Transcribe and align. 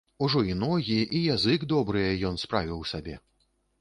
Ужо 0.25 0.39
і 0.51 0.55
ногі, 0.61 0.95
і 1.19 1.21
язык 1.33 1.65
добрыя 1.73 2.11
ён 2.31 2.43
справіў 2.45 2.81
сабе. 2.93 3.15